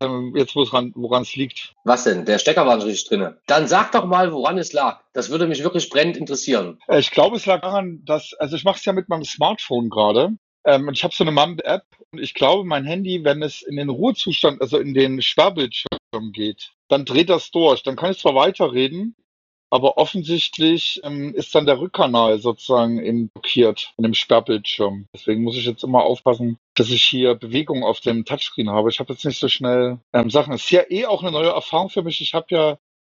ähm, 0.01 0.33
jetzt, 0.37 0.55
woran 0.55 1.23
es 1.23 1.35
liegt. 1.35 1.75
Was 1.85 2.05
denn? 2.05 2.25
Der 2.25 2.39
Stecker 2.39 2.65
war 2.65 2.77
natürlich 2.77 3.09
drin. 3.09 3.35
Dann 3.47 3.67
sag 3.67 3.91
doch 3.93 4.05
mal, 4.05 4.33
woran 4.33 4.57
es 4.57 4.73
lag. 4.73 5.01
Das 5.13 5.31
würde 5.31 5.49
mich 5.49 5.65
wirklich 5.65 5.91
brennend 5.91 6.17
interessieren. 6.17 6.79
Äh, 6.87 7.01
ich 7.01 7.11
glaube, 7.11 7.37
es 7.37 7.47
lag 7.47 7.61
daran, 7.61 8.03
dass, 8.05 8.35
also 8.35 8.55
ich 8.55 8.65
mache 8.65 8.79
es 8.79 8.85
ja 8.85 8.93
mit 8.93 9.09
meinem 9.09 9.25
Smartphone 9.25 9.91
gerade. 9.91 10.31
Ähm, 10.65 10.87
und 10.87 10.97
ich 10.97 11.03
habe 11.03 11.15
so 11.15 11.25
eine 11.25 11.33
Mump-App 11.33 11.85
und 12.13 12.21
ich 12.21 12.35
glaube, 12.35 12.65
mein 12.65 12.85
Handy, 12.85 13.25
wenn 13.25 13.43
es 13.43 13.63
in 13.63 13.77
den 13.77 13.89
Ruhezustand, 13.89 14.61
also 14.61 14.79
in 14.79 14.95
den 14.95 15.23
Sperrbildschirm 15.23 16.33
geht, 16.33 16.73
dann 16.89 17.05
dreht 17.05 17.31
das 17.31 17.51
durch. 17.51 17.83
Dann 17.83 17.97
kann 17.97 18.13
ich 18.13 18.19
zwar 18.19 18.35
weiterreden, 18.35 19.17
aber 19.71 19.97
offensichtlich 19.99 21.01
ähm, 21.05 21.35
ist 21.35 21.55
dann 21.55 21.67
der 21.67 21.81
Rückkanal 21.81 22.39
sozusagen 22.39 23.03
eben 23.03 23.29
blockiert 23.29 23.93
in 23.97 24.03
dem 24.03 24.15
Sperrbildschirm. 24.15 25.07
Deswegen 25.15 25.43
muss 25.43 25.57
ich 25.57 25.65
jetzt 25.65 25.85
immer 25.85 26.03
aufpassen, 26.03 26.59
dass 26.75 26.91
ich 26.91 27.03
hier 27.03 27.37
Bewegung 27.37 27.85
auf 27.85 28.01
dem 28.01 28.25
Touchscreen 28.25 28.71
habe. 28.71 28.91
Ich 28.91 28.99
habe 28.99 29.13
jetzt 29.13 29.25
nicht 29.25 29.39
so 29.39 29.49
schnell 29.49 30.01
ähm, 30.13 30.29
Sachen. 30.31 30.53
Es 30.53 30.65
ist 30.65 30.71
ja 30.71 30.83
eh 30.91 31.07
auch 31.07 31.23
eine 31.23 31.33
neue 31.33 31.51
Erfahrung 31.51 31.89
für 31.89 32.03
mich. 32.03 32.21
Ich 32.21 32.35
habe 32.35 32.47
ja 32.51 32.79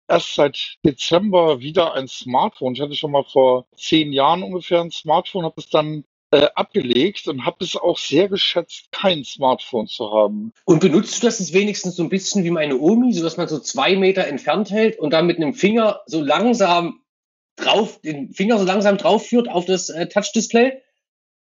erst 0.09 0.35
seit 0.35 0.75
Dezember 0.85 1.61
wieder 1.61 1.93
ein 1.93 2.07
Smartphone. 2.07 2.73
Ich 2.73 2.81
hatte 2.81 2.95
schon 2.95 3.11
mal 3.11 3.23
vor 3.23 3.65
zehn 3.77 4.11
Jahren 4.11 4.43
ungefähr 4.43 4.81
ein 4.81 4.91
Smartphone, 4.91 5.45
habe 5.45 5.55
es 5.57 5.69
dann 5.69 6.03
abgelegt 6.31 7.27
und 7.27 7.45
habe 7.45 7.63
es 7.63 7.75
auch 7.75 7.97
sehr 7.97 8.29
geschätzt, 8.29 8.91
kein 8.91 9.23
Smartphone 9.23 9.87
zu 9.87 10.11
haben. 10.11 10.53
Und 10.65 10.79
benutzt 10.79 11.21
du 11.21 11.27
das 11.27 11.39
jetzt 11.39 11.53
wenigstens 11.53 11.95
so 11.95 12.03
ein 12.03 12.09
bisschen 12.09 12.43
wie 12.43 12.51
meine 12.51 12.77
Omi, 12.77 13.13
so 13.13 13.23
dass 13.23 13.37
man 13.37 13.47
so 13.47 13.59
zwei 13.59 13.95
Meter 13.95 14.25
entfernt 14.27 14.71
hält 14.71 14.97
und 14.99 15.11
dann 15.11 15.27
mit 15.27 15.37
einem 15.37 15.53
Finger 15.53 16.01
so 16.05 16.21
langsam 16.21 17.01
drauf, 17.57 17.99
den 18.01 18.33
Finger 18.33 18.57
so 18.57 18.65
langsam 18.65 18.97
drauf 18.97 19.25
führt 19.25 19.49
auf 19.49 19.65
das 19.65 19.89
äh, 19.89 20.07
Touch-Display? 20.07 20.81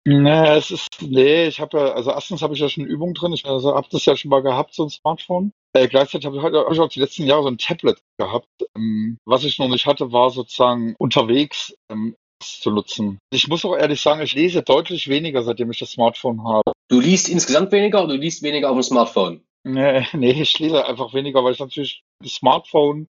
Nee, 0.05 0.57
es 0.57 0.73
ist, 0.73 0.89
nee, 1.01 1.47
ich 1.47 1.61
habe 1.61 1.79
ja, 1.79 1.93
also 1.93 2.11
erstens 2.11 2.43
habe 2.43 2.55
ich 2.55 2.61
ja 2.61 2.69
schon 2.69 2.85
Übung 2.85 3.15
drin, 3.15 3.33
ich 3.33 3.45
also 3.45 3.77
habe 3.77 3.87
das 3.91 4.05
ja 4.05 4.17
schon 4.17 4.31
mal 4.31 4.43
gehabt, 4.43 4.75
so 4.75 4.83
ein 4.83 4.91
Smartphone. 4.91 5.53
Äh, 5.75 5.87
gleichzeitig 5.87 6.27
habe 6.27 6.37
ich 6.37 6.43
heute 6.43 6.59
hab 6.59 6.73
ich 6.73 6.81
auch 6.81 6.89
die 6.89 6.99
letzten 6.99 7.25
Jahre 7.25 7.43
so 7.43 7.49
ein 7.49 7.59
Tablet 7.59 8.03
gehabt. 8.19 8.49
Ähm, 8.77 9.19
was 9.25 9.45
ich 9.45 9.59
noch 9.61 9.69
nicht 9.69 9.87
hatte, 9.87 10.11
war 10.11 10.31
sozusagen 10.31 10.97
unterwegs 10.99 11.73
ähm, 11.89 12.17
zu 12.43 12.71
nutzen. 12.71 13.19
Ich 13.31 13.49
muss 13.49 13.65
auch 13.65 13.77
ehrlich 13.77 14.01
sagen, 14.01 14.21
ich 14.23 14.35
lese 14.35 14.63
deutlich 14.63 15.09
weniger, 15.09 15.43
seitdem 15.43 15.71
ich 15.71 15.79
das 15.79 15.93
Smartphone 15.93 16.45
habe. 16.45 16.73
Du 16.89 17.01
liest 17.01 17.29
insgesamt 17.29 17.73
weniger 17.73 18.05
oder 18.05 18.15
du 18.15 18.21
liest 18.21 18.43
weniger 18.43 18.71
auf 18.71 18.77
dem 18.77 18.83
Smartphone? 18.83 19.45
Nee, 19.65 20.07
nee, 20.13 20.33
ich 20.33 20.59
lese 20.59 20.85
einfach 20.85 21.15
weniger, 21.15 21.45
weil 21.45 21.53
ich 21.53 21.61
natürlich 21.61 22.03
das 22.21 22.35
Smartphone 22.35 23.09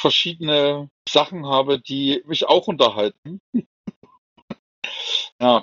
verschiedene 0.00 0.90
Sachen 1.08 1.46
habe, 1.46 1.80
die 1.80 2.22
mich 2.26 2.46
auch 2.46 2.68
unterhalten. 2.68 3.40
ja. 5.40 5.62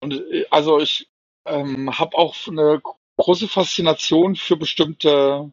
Und 0.00 0.14
äh, 0.14 0.46
also 0.50 0.80
ich 0.80 1.08
ähm, 1.46 1.96
habe 1.98 2.16
auch 2.16 2.34
eine 2.46 2.82
große 3.16 3.48
Faszination 3.48 4.36
für 4.36 4.56
bestimmte 4.56 5.52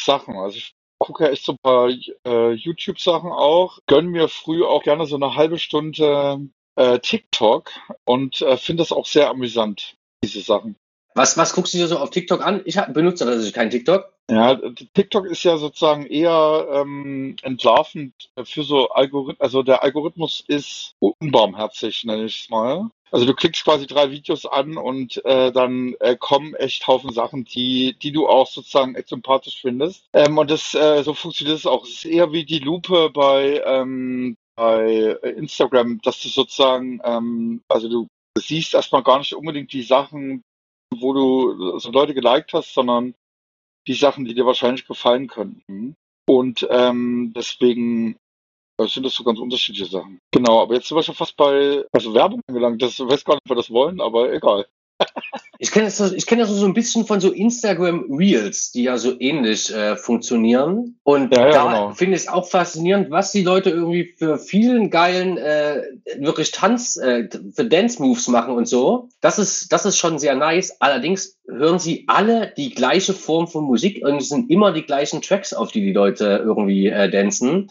Sachen. 0.00 0.36
Also 0.36 0.58
ich 0.58 0.74
gucke 1.00 1.28
echt 1.30 1.44
so 1.44 1.52
ein 1.52 1.58
paar 1.62 1.90
äh, 2.26 2.52
YouTube-Sachen 2.52 3.32
auch. 3.32 3.80
Gönn 3.86 4.06
mir 4.06 4.28
früh 4.28 4.64
auch 4.64 4.84
gerne 4.84 5.06
so 5.06 5.16
eine 5.16 5.34
halbe 5.34 5.58
Stunde 5.58 6.48
äh, 6.76 6.98
TikTok 7.00 7.72
und 8.04 8.40
äh, 8.42 8.56
finde 8.56 8.82
das 8.82 8.92
auch 8.92 9.06
sehr 9.06 9.28
amüsant, 9.28 9.96
diese 10.22 10.40
Sachen. 10.40 10.76
Was, 11.14 11.36
was 11.36 11.54
guckst 11.54 11.74
du 11.74 11.78
dir 11.78 11.88
so 11.88 11.98
auf 11.98 12.10
TikTok 12.10 12.46
an? 12.46 12.62
Ich 12.66 12.78
hab- 12.78 12.94
benutze 12.94 13.24
tatsächlich 13.24 13.52
kein 13.54 13.70
TikTok. 13.70 14.12
Ja, 14.30 14.54
TikTok 14.94 15.26
ist 15.26 15.42
ja 15.42 15.56
sozusagen 15.56 16.06
eher 16.06 16.68
ähm, 16.72 17.34
entlarvend 17.42 18.14
für 18.44 18.62
so 18.62 18.90
Algorithmen. 18.90 19.40
Also 19.40 19.64
der 19.64 19.82
Algorithmus 19.82 20.44
ist 20.46 20.94
unbarmherzig, 21.00 22.04
nenne 22.04 22.26
ich 22.26 22.44
es 22.44 22.50
mal. 22.50 22.90
Also 23.10 23.26
du 23.26 23.34
klickst 23.34 23.64
quasi 23.64 23.88
drei 23.88 24.12
Videos 24.12 24.46
an 24.46 24.76
und 24.76 25.24
äh, 25.24 25.50
dann 25.50 25.94
äh, 25.98 26.16
kommen 26.16 26.54
echt 26.54 26.86
Haufen 26.86 27.12
Sachen, 27.12 27.44
die, 27.44 27.96
die 28.00 28.12
du 28.12 28.28
auch 28.28 28.46
sozusagen 28.46 28.94
echt 28.94 29.08
sympathisch 29.08 29.60
findest. 29.60 30.04
Ähm, 30.12 30.38
und 30.38 30.48
das 30.48 30.74
äh, 30.74 31.02
so 31.02 31.14
funktioniert 31.14 31.58
es 31.58 31.66
auch. 31.66 31.84
Es 31.84 31.90
ist 31.90 32.04
eher 32.04 32.32
wie 32.32 32.44
die 32.44 32.60
Lupe 32.60 33.10
bei, 33.10 33.60
ähm, 33.66 34.36
bei 34.54 35.16
Instagram, 35.24 36.00
dass 36.02 36.20
du 36.20 36.28
sozusagen, 36.28 37.00
ähm, 37.02 37.62
also 37.68 37.88
du 37.88 38.06
siehst 38.38 38.74
erstmal 38.74 39.02
gar 39.02 39.18
nicht 39.18 39.34
unbedingt 39.34 39.72
die 39.72 39.82
Sachen, 39.82 40.42
wo 40.94 41.12
du 41.12 41.78
so 41.78 41.90
Leute 41.90 42.14
geliked 42.14 42.52
hast, 42.52 42.74
sondern 42.74 43.14
die 43.86 43.94
Sachen, 43.94 44.24
die 44.24 44.34
dir 44.34 44.46
wahrscheinlich 44.46 44.86
gefallen 44.86 45.26
könnten. 45.26 45.94
Und 46.28 46.66
ähm, 46.70 47.32
deswegen 47.34 48.16
äh, 48.78 48.86
sind 48.86 49.04
das 49.04 49.14
so 49.14 49.24
ganz 49.24 49.38
unterschiedliche 49.38 49.90
Sachen. 49.90 50.20
Genau, 50.32 50.62
aber 50.62 50.74
jetzt 50.74 50.88
sind 50.88 50.96
wir 50.96 51.02
schon 51.02 51.14
fast 51.14 51.36
bei 51.36 51.84
also 51.92 52.14
Werbung 52.14 52.40
angelangt. 52.46 52.80
Das 52.82 52.98
weiß 53.00 53.24
gar 53.24 53.34
nicht, 53.34 53.42
ob 53.44 53.50
wir 53.50 53.56
das 53.56 53.70
wollen, 53.70 54.00
aber 54.00 54.32
egal. 54.32 54.66
Ich 55.62 55.72
kenne 55.72 55.84
das, 55.86 55.98
so- 55.98 56.14
ich 56.14 56.24
kenne 56.24 56.40
das 56.42 56.50
so 56.50 56.64
ein 56.64 56.72
bisschen 56.72 57.04
von 57.04 57.20
so 57.20 57.30
Instagram 57.32 58.06
Reels, 58.10 58.72
die 58.72 58.84
ja 58.84 58.96
so 58.96 59.14
ähnlich 59.20 59.70
äh, 59.74 59.94
funktionieren. 59.94 60.98
Und 61.02 61.34
Ja, 61.36 61.46
ja, 61.48 61.52
da 61.52 61.64
genau. 61.64 61.90
finde 61.92 62.16
ich 62.16 62.22
es 62.22 62.28
auch 62.28 62.48
faszinierend, 62.48 63.10
was 63.10 63.30
die 63.30 63.42
Leute 63.42 63.68
irgendwie 63.68 64.14
für 64.16 64.38
vielen 64.38 64.88
geilen, 64.88 65.36
äh, 65.36 65.82
wirklich 66.18 66.52
Tanz, 66.52 66.96
äh, 66.96 67.28
für 67.54 67.66
Dance 67.66 68.00
Moves 68.02 68.26
machen 68.28 68.54
und 68.54 68.66
so. 68.68 69.10
Das 69.20 69.38
ist, 69.38 69.70
das 69.70 69.84
ist 69.84 69.98
schon 69.98 70.18
sehr 70.18 70.34
nice. 70.34 70.76
Allerdings 70.80 71.38
hören 71.46 71.78
sie 71.78 72.04
alle 72.08 72.54
die 72.56 72.70
gleiche 72.74 73.12
Form 73.12 73.46
von 73.46 73.64
Musik 73.64 74.02
und 74.02 74.16
es 74.16 74.30
sind 74.30 74.50
immer 74.50 74.72
die 74.72 74.86
gleichen 74.86 75.20
Tracks, 75.20 75.52
auf 75.52 75.70
die 75.72 75.82
die 75.82 75.92
Leute 75.92 76.40
irgendwie 76.42 76.86
äh, 76.86 77.10
dancen. 77.10 77.68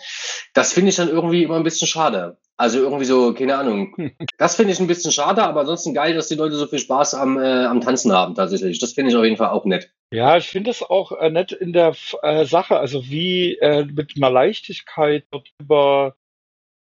Das 0.54 0.74
finde 0.74 0.90
ich 0.90 0.96
dann 0.96 1.10
irgendwie 1.10 1.42
immer 1.42 1.56
ein 1.56 1.64
bisschen 1.64 1.88
schade. 1.88 2.38
Also 2.60 2.80
irgendwie 2.80 3.06
so, 3.06 3.34
keine 3.34 3.58
Ahnung. 3.58 3.96
Das 4.38 4.56
finde 4.56 4.74
ich 4.74 4.80
ein 4.80 4.88
bisschen 4.88 5.12
schade, 5.12 5.44
aber 5.44 5.62
ansonsten 5.62 5.94
geil, 5.94 6.14
dass 6.14 6.28
die 6.28 6.36
Leute 6.36 6.56
so 6.56 6.68
viel 6.68 6.80
Spaß 6.80 7.14
am, 7.14 7.38
äh, 7.38 7.66
am 7.66 7.82
Tanzen 7.82 8.12
haben 8.12 8.36
tatsächlich. 8.36 8.80
Das 8.80 8.94
finde 8.94 9.12
ich 9.12 9.18
auf 9.18 9.24
jeden 9.24 9.38
Fall 9.38 9.50
auch 9.50 9.66
nett. 9.66 9.92
Ja, 10.14 10.38
ich 10.38 10.48
finde 10.48 10.72
es 10.72 10.82
auch 10.82 11.12
äh, 11.14 11.30
nett 11.30 11.52
in 11.52 11.74
der 11.74 11.96
äh, 12.22 12.46
Sache, 12.46 12.78
also 12.78 13.06
wie 13.06 13.56
äh, 13.56 13.86
mit 13.86 14.14
einer 14.18 14.30
Leichtigkeit 14.30 15.26
dort 15.32 15.50
über 15.60 16.16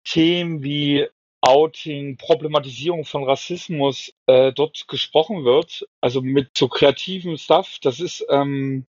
Themen 0.05 0.63
wie 0.63 1.09
Outing, 1.41 2.17
Problematisierung 2.17 3.05
von 3.05 3.25
Rassismus 3.25 4.13
äh, 4.27 4.53
dort 4.53 4.87
gesprochen 4.89 5.45
wird, 5.45 5.87
also 6.01 6.23
mit 6.23 6.57
so 6.57 6.69
kreativem 6.69 7.37
Stuff, 7.37 7.79
das 7.83 8.01
ist 8.01 8.25
ähm, 8.31 8.87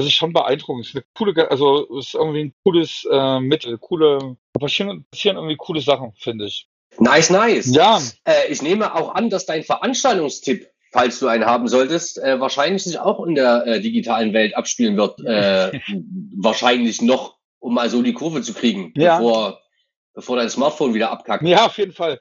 das 0.00 0.06
ist 0.06 0.14
schon 0.14 0.32
beeindruckend. 0.32 0.84
Es 0.86 0.90
ist 0.90 0.96
eine 0.96 1.04
coole, 1.14 1.50
also 1.50 1.98
ist 1.98 2.14
irgendwie 2.14 2.44
ein 2.44 2.54
cooles 2.64 3.06
äh, 3.10 3.40
Mittel, 3.40 3.78
coole 3.78 4.36
passieren, 4.58 5.04
passieren 5.10 5.36
irgendwie 5.36 5.56
coole 5.56 5.80
Sachen, 5.80 6.12
finde 6.18 6.46
ich. 6.46 6.66
Nice, 6.98 7.30
nice. 7.30 7.74
Ja, 7.74 8.00
Äh, 8.24 8.50
ich 8.50 8.62
nehme 8.62 8.94
auch 8.94 9.14
an, 9.14 9.30
dass 9.30 9.46
dein 9.46 9.62
Veranstaltungstipp, 9.62 10.66
falls 10.92 11.20
du 11.20 11.28
einen 11.28 11.46
haben 11.46 11.68
solltest, 11.68 12.18
äh, 12.18 12.40
wahrscheinlich 12.40 12.82
sich 12.82 12.98
auch 12.98 13.24
in 13.24 13.34
der 13.34 13.66
äh, 13.66 13.80
digitalen 13.80 14.32
Welt 14.32 14.56
abspielen 14.56 14.96
wird. 14.96 15.20
Äh, 15.24 15.80
wahrscheinlich 16.36 17.00
noch, 17.02 17.36
um 17.60 17.74
mal 17.74 17.90
so 17.90 18.02
die 18.02 18.12
Kurve 18.12 18.42
zu 18.42 18.54
kriegen, 18.54 18.92
Ja. 18.96 19.18
bevor, 19.18 19.60
bevor 20.14 20.36
dein 20.36 20.50
Smartphone 20.50 20.94
wieder 20.94 21.10
abkackt. 21.10 21.44
Ja, 21.44 21.66
auf 21.66 21.78
jeden 21.78 21.92
Fall. 21.92 22.20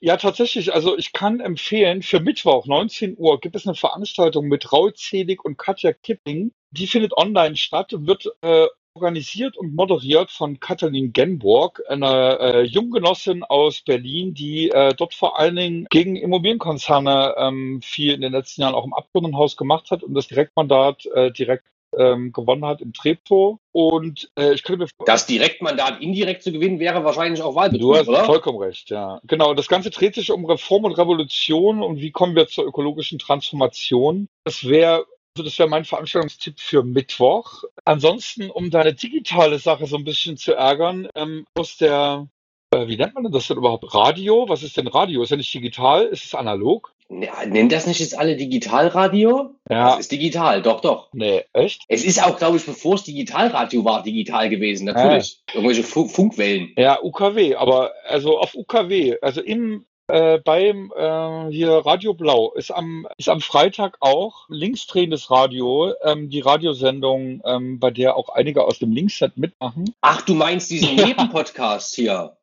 Ja, 0.00 0.16
tatsächlich. 0.16 0.72
Also 0.72 0.96
ich 0.96 1.12
kann 1.12 1.40
empfehlen, 1.40 2.02
für 2.02 2.20
Mittwoch, 2.20 2.66
19 2.66 3.16
Uhr, 3.18 3.40
gibt 3.40 3.56
es 3.56 3.66
eine 3.66 3.74
Veranstaltung 3.74 4.46
mit 4.46 4.72
Raul 4.72 4.94
Zelig 4.94 5.44
und 5.44 5.56
Katja 5.56 5.92
Kipping. 5.92 6.52
Die 6.70 6.86
findet 6.86 7.16
online 7.16 7.56
statt 7.56 7.92
und 7.92 8.06
wird 8.06 8.30
äh, 8.42 8.66
organisiert 8.94 9.56
und 9.56 9.74
moderiert 9.74 10.30
von 10.30 10.58
Katalin 10.58 11.12
Genburg, 11.12 11.82
einer 11.88 12.40
äh, 12.40 12.62
Junggenossin 12.62 13.44
aus 13.44 13.82
Berlin, 13.82 14.34
die 14.34 14.70
äh, 14.70 14.94
dort 14.94 15.14
vor 15.14 15.38
allen 15.38 15.56
Dingen 15.56 15.86
gegen 15.90 16.16
Immobilienkonzerne 16.16 17.34
ähm, 17.38 17.80
viel 17.82 18.14
in 18.14 18.20
den 18.20 18.32
letzten 18.32 18.62
Jahren 18.62 18.74
auch 18.74 18.84
im 18.84 18.92
Abgeordnetenhaus 18.94 19.56
gemacht 19.56 19.90
hat 19.90 20.02
und 20.02 20.14
das 20.14 20.28
Direktmandat 20.28 21.06
äh, 21.06 21.30
direkt 21.30 21.66
ähm, 21.96 22.32
gewonnen 22.32 22.64
hat 22.64 22.80
in 22.80 22.92
Treptow. 22.92 23.58
Und 23.72 24.30
äh, 24.38 24.54
ich 24.54 24.62
könnte 24.62 24.84
mir 24.84 24.90
Das 25.06 25.26
Direktmandat 25.26 26.00
indirekt 26.00 26.42
zu 26.42 26.52
gewinnen 26.52 26.78
wäre 26.78 27.04
wahrscheinlich 27.04 27.42
auch 27.42 27.50
Du 27.50 27.56
Wahlbetrug, 27.56 27.96
hast 27.96 28.08
oder? 28.08 28.24
vollkommen 28.24 28.58
recht, 28.58 28.90
ja. 28.90 29.20
Genau, 29.24 29.54
das 29.54 29.68
Ganze 29.68 29.90
dreht 29.90 30.14
sich 30.14 30.30
um 30.30 30.44
Reform 30.44 30.84
und 30.84 30.92
Revolution 30.92 31.82
und 31.82 32.00
wie 32.00 32.10
kommen 32.10 32.36
wir 32.36 32.46
zur 32.48 32.64
ökologischen 32.64 33.18
Transformation. 33.18 34.28
Das 34.44 34.68
wäre 34.68 35.04
also 35.36 35.48
das 35.48 35.58
wäre 35.58 35.68
mein 35.68 35.84
Veranstaltungstipp 35.84 36.58
für 36.58 36.82
Mittwoch. 36.82 37.62
Ansonsten, 37.84 38.50
um 38.50 38.70
deine 38.70 38.94
digitale 38.94 39.58
Sache 39.58 39.86
so 39.86 39.96
ein 39.96 40.04
bisschen 40.04 40.36
zu 40.36 40.54
ärgern, 40.54 41.08
ähm, 41.14 41.46
aus 41.54 41.76
der, 41.76 42.28
äh, 42.74 42.88
wie 42.88 42.96
nennt 42.96 43.14
man 43.14 43.22
denn 43.22 43.32
das 43.32 43.46
denn 43.46 43.56
überhaupt? 43.56 43.94
Radio? 43.94 44.48
Was 44.48 44.64
ist 44.64 44.76
denn 44.76 44.88
Radio? 44.88 45.22
Ist 45.22 45.30
ja 45.30 45.36
nicht 45.36 45.54
digital, 45.54 46.04
ist 46.06 46.24
es 46.24 46.34
analog? 46.34 46.92
Ja, 47.10 47.44
nennen 47.44 47.68
das 47.68 47.86
nicht 47.88 47.98
jetzt 47.98 48.16
alle 48.16 48.36
Digitalradio? 48.36 49.56
Ja. 49.68 49.90
Das 49.90 50.00
ist 50.00 50.12
digital, 50.12 50.62
doch, 50.62 50.80
doch. 50.80 51.08
Nee, 51.12 51.42
echt? 51.52 51.82
Es 51.88 52.04
ist 52.04 52.22
auch, 52.24 52.36
glaube 52.38 52.56
ich, 52.56 52.64
bevor 52.64 52.94
es 52.94 53.02
Digitalradio 53.02 53.84
war, 53.84 54.02
digital 54.04 54.48
gewesen, 54.48 54.84
natürlich. 54.84 55.42
Irgendwelche 55.52 55.82
Fu 55.82 56.06
Funkwellen. 56.06 56.72
Ja, 56.76 57.02
UKW, 57.02 57.56
aber 57.56 57.90
also 58.06 58.38
auf 58.38 58.54
UKW, 58.54 59.16
also 59.22 59.40
im 59.40 59.86
äh, 60.06 60.38
beim 60.38 60.92
äh, 60.96 61.50
hier 61.52 61.70
Radio 61.84 62.14
Blau 62.14 62.52
ist 62.52 62.70
am 62.72 63.06
ist 63.16 63.28
am 63.28 63.40
Freitag 63.40 63.96
auch 64.00 64.46
linksdrehendes 64.48 65.30
Radio, 65.30 65.92
ähm, 66.04 66.30
die 66.30 66.40
Radiosendung, 66.40 67.42
ähm, 67.44 67.78
bei 67.80 67.90
der 67.90 68.16
auch 68.16 68.28
einige 68.28 68.64
aus 68.64 68.78
dem 68.78 68.92
Linksset 68.92 69.36
mitmachen. 69.36 69.94
Ach, 70.00 70.22
du 70.22 70.34
meinst 70.34 70.70
diesen 70.70 70.94
Nebenpodcast 70.96 71.94
hier? 71.94 72.36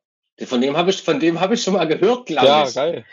Von 0.44 0.60
dem 0.60 0.76
habe 0.76 0.90
ich, 0.90 1.02
von 1.02 1.18
dem 1.18 1.40
habe 1.40 1.54
ich 1.54 1.62
schon 1.62 1.74
mal 1.74 1.86
gehört, 1.88 2.26
glaube 2.26 2.46
Ja, 2.46 2.68
ich. 2.68 2.74
geil. 2.74 3.04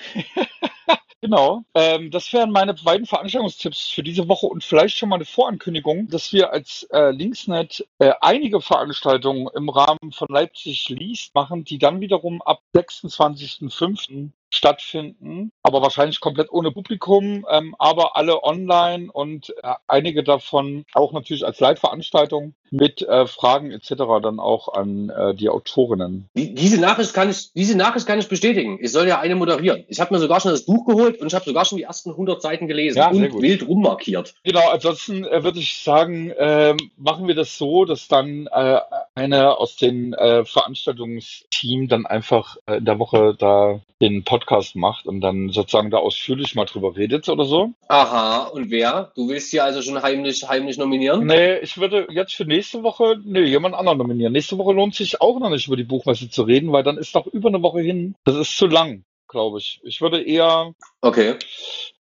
Genau. 1.25 1.63
Ähm, 1.73 2.11
das 2.11 2.31
wären 2.33 2.51
meine 2.51 2.75
beiden 2.75 3.07
Veranstaltungstipps 3.07 3.89
für 3.89 4.03
diese 4.03 4.27
Woche 4.27 4.45
und 4.45 4.63
vielleicht 4.63 4.95
schon 4.95 5.09
mal 5.09 5.15
eine 5.15 5.25
Vorankündigung, 5.25 6.07
dass 6.07 6.31
wir 6.33 6.53
als 6.53 6.83
äh, 6.91 7.09
Linksnet 7.09 7.83
äh, 7.97 8.13
einige 8.21 8.61
Veranstaltungen 8.61 9.47
im 9.55 9.69
Rahmen 9.69 10.11
von 10.11 10.27
Leipzig 10.29 10.87
Liest 10.89 11.33
machen, 11.33 11.63
die 11.63 11.79
dann 11.79 11.99
wiederum 11.99 12.43
ab 12.43 12.61
26.05. 12.75 14.33
stattfinden, 14.51 15.51
aber 15.63 15.81
wahrscheinlich 15.81 16.19
komplett 16.19 16.51
ohne 16.51 16.69
Publikum, 16.71 17.43
ähm, 17.49 17.75
aber 17.79 18.15
alle 18.15 18.43
online 18.43 19.11
und 19.11 19.49
äh, 19.63 19.73
einige 19.87 20.23
davon 20.23 20.85
auch 20.93 21.11
natürlich 21.11 21.43
als 21.43 21.59
Live-Veranstaltung 21.59 22.53
mit 22.71 23.01
äh, 23.01 23.27
Fragen 23.27 23.71
etc. 23.71 23.93
dann 24.21 24.39
auch 24.39 24.73
an 24.73 25.09
äh, 25.09 25.33
die 25.33 25.49
Autorinnen. 25.49 26.29
Die, 26.35 26.53
diese 26.53 26.79
Nachricht 26.79 27.13
kann 27.13 27.29
ich, 27.29 27.51
diese 27.53 27.77
Nachricht 27.77 28.05
kann 28.05 28.19
ich 28.19 28.27
bestätigen. 28.27 28.79
Ich 28.81 28.91
soll 28.91 29.07
ja 29.07 29.19
eine 29.19 29.35
moderieren. 29.35 29.83
Ich 29.87 29.99
habe 29.99 30.13
mir 30.13 30.19
sogar 30.19 30.41
schon 30.41 30.51
das 30.51 30.65
Buch 30.65 30.85
geholt 30.85 31.19
und 31.19 31.27
ich 31.27 31.33
habe 31.33 31.45
sogar 31.45 31.65
schon 31.65 31.77
die 31.77 31.83
ersten 31.83 32.11
100 32.11 32.41
Seiten 32.41 32.67
gelesen 32.67 32.97
Ja, 32.97 33.09
und 33.09 33.41
wild 33.41 33.67
rummarkiert. 33.67 34.35
Genau, 34.43 34.69
ansonsten 34.69 35.25
äh, 35.25 35.43
würde 35.43 35.59
ich 35.59 35.77
sagen, 35.77 36.31
ähm, 36.37 36.77
machen 36.97 37.27
wir 37.27 37.35
das 37.35 37.57
so, 37.57 37.85
dass 37.85 38.07
dann 38.07 38.47
äh, 38.47 38.79
einer 39.15 39.59
aus 39.59 39.77
dem 39.77 40.13
äh, 40.13 40.45
Veranstaltungsteam 40.45 41.87
dann 41.87 42.05
einfach 42.05 42.57
äh, 42.65 42.77
in 42.77 42.85
der 42.85 42.99
Woche 42.99 43.35
da 43.37 43.81
den 44.01 44.23
Podcast 44.23 44.75
macht 44.75 45.05
und 45.05 45.21
dann 45.21 45.49
sozusagen 45.49 45.89
da 45.89 45.97
ausführlich 45.97 46.53
mal 46.55 46.65
drüber 46.65 46.95
redet 46.95 47.29
oder 47.29 47.45
so. 47.45 47.71
Aha, 47.87 48.47
und 48.47 48.69
wer? 48.69 49.11
Du 49.15 49.29
willst 49.29 49.51
hier 49.51 49.63
also 49.63 49.81
schon 49.81 50.01
heimlich, 50.01 50.47
heimlich 50.47 50.77
nominieren? 50.77 51.25
Nee, 51.25 51.59
ich 51.59 51.77
würde 51.77 52.07
jetzt 52.11 52.33
für 52.33 52.45
nächste 52.55 52.83
Woche, 52.83 53.19
nee, 53.23 53.41
jemand 53.41 53.75
anderen 53.75 53.97
nominieren. 53.97 54.33
Nächste 54.33 54.57
Woche 54.57 54.73
lohnt 54.73 54.95
sich 54.95 55.21
auch 55.21 55.39
noch 55.39 55.49
nicht 55.49 55.67
über 55.67 55.75
die 55.75 55.83
Buchmesse 55.83 56.29
zu 56.29 56.43
reden, 56.43 56.71
weil 56.71 56.83
dann 56.83 56.97
ist 56.97 57.13
noch 57.13 57.27
über 57.27 57.49
eine 57.49 57.61
Woche 57.61 57.81
hin. 57.81 58.15
Das 58.23 58.35
ist 58.35 58.57
zu 58.57 58.67
lang, 58.67 59.03
glaube 59.27 59.59
ich. 59.59 59.81
Ich 59.83 60.01
würde 60.01 60.21
eher 60.23 60.73
Okay. 61.01 61.35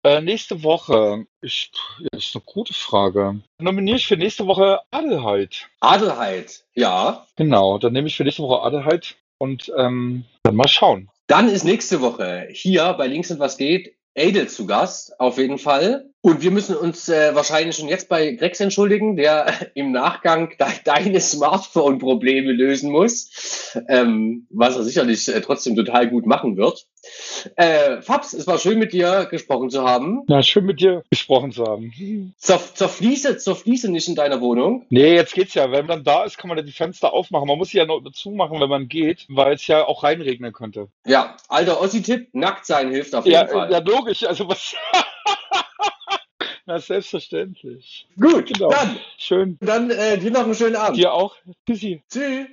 Äh, 0.02 0.20
nächste 0.20 0.62
Woche, 0.62 1.26
ich, 1.40 1.72
das 2.12 2.26
ist 2.26 2.36
eine 2.36 2.44
gute 2.46 2.72
Frage. 2.72 3.40
Nominiere 3.58 3.96
ich 3.96 4.06
für 4.06 4.16
nächste 4.16 4.46
Woche 4.46 4.80
Adelheid. 4.90 5.68
Adelheid, 5.80 6.64
ja. 6.74 7.26
Genau, 7.36 7.78
dann 7.78 7.92
nehme 7.92 8.08
ich 8.08 8.16
für 8.16 8.24
nächste 8.24 8.42
Woche 8.42 8.62
Adelheid 8.62 9.16
und 9.38 9.72
ähm, 9.76 10.24
dann 10.42 10.56
mal 10.56 10.68
schauen. 10.68 11.10
Dann 11.26 11.48
ist 11.48 11.64
nächste 11.64 12.00
Woche 12.00 12.48
hier 12.50 12.92
bei 12.94 13.06
Links 13.06 13.30
und 13.30 13.40
was 13.40 13.56
geht 13.56 13.94
Adel 14.16 14.48
zu 14.48 14.66
Gast, 14.66 15.18
auf 15.20 15.38
jeden 15.38 15.58
Fall. 15.58 16.10
Und 16.20 16.40
wir 16.42 16.50
müssen 16.50 16.76
uns 16.76 17.08
äh, 17.08 17.34
wahrscheinlich 17.34 17.76
schon 17.76 17.88
jetzt 17.88 18.08
bei 18.08 18.32
Grex 18.32 18.60
entschuldigen, 18.60 19.16
der 19.16 19.46
im 19.74 19.92
Nachgang 19.92 20.50
de 20.58 20.66
deine 20.84 21.20
Smartphone-Probleme 21.20 22.52
lösen 22.52 22.90
muss, 22.90 23.72
ähm, 23.88 24.46
was 24.50 24.76
er 24.76 24.84
sicherlich 24.84 25.28
äh, 25.28 25.40
trotzdem 25.40 25.76
total 25.76 26.08
gut 26.08 26.26
machen 26.26 26.56
wird. 26.56 26.86
Äh, 27.56 28.00
Fabs, 28.02 28.32
es 28.32 28.46
war 28.46 28.58
schön 28.58 28.78
mit 28.78 28.92
dir 28.92 29.26
gesprochen 29.30 29.70
zu 29.70 29.82
haben. 29.82 30.22
Na, 30.26 30.42
schön 30.42 30.64
mit 30.64 30.80
dir 30.80 31.02
gesprochen 31.10 31.52
zu 31.52 31.64
haben. 31.64 32.34
Zur, 32.38 32.60
zur 32.74 32.88
Fliese, 32.88 33.36
zur 33.38 33.56
Fliese 33.56 33.90
nicht 33.90 34.08
in 34.08 34.14
deiner 34.14 34.40
Wohnung. 34.40 34.86
Nee, 34.90 35.14
jetzt 35.14 35.34
geht's 35.34 35.54
ja. 35.54 35.70
Wenn 35.70 35.86
man 35.86 36.04
da 36.04 36.24
ist, 36.24 36.38
kann 36.38 36.48
man 36.48 36.58
ja 36.58 36.64
die 36.64 36.72
Fenster 36.72 37.12
aufmachen. 37.12 37.46
Man 37.48 37.58
muss 37.58 37.70
sie 37.70 37.78
ja 37.78 37.86
noch 37.86 38.00
zumachen, 38.12 38.60
wenn 38.60 38.68
man 38.68 38.88
geht, 38.88 39.26
weil 39.28 39.54
es 39.54 39.66
ja 39.66 39.84
auch 39.86 40.02
reinregnen 40.02 40.52
könnte. 40.52 40.88
Ja, 41.06 41.36
alter 41.48 41.80
Ossi-Tipp, 41.80 42.28
nackt 42.32 42.66
sein 42.66 42.90
hilft 42.90 43.14
auf 43.14 43.26
Ja, 43.26 43.40
jeden 43.42 43.52
Fall. 43.52 43.70
ja 43.72 43.78
logisch. 43.78 44.24
Also 44.24 44.48
was. 44.48 44.74
Na, 46.66 46.78
selbstverständlich. 46.78 48.06
Gut, 48.18 48.46
Genau. 48.46 48.70
dann, 48.70 48.96
Schön. 49.18 49.58
dann 49.60 49.90
äh, 49.90 50.16
dir 50.16 50.30
noch 50.30 50.44
einen 50.44 50.54
schönen 50.54 50.76
Abend. 50.76 50.96
Dir 50.96 51.12
auch. 51.12 51.36
Tschüssi. 51.66 52.02
Tschüss. 52.10 52.46